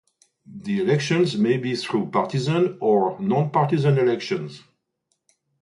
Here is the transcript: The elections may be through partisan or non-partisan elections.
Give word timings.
The 0.47 0.79
elections 0.81 1.37
may 1.37 1.57
be 1.57 1.75
through 1.75 2.09
partisan 2.09 2.79
or 2.81 3.19
non-partisan 3.19 3.99
elections. 3.99 4.63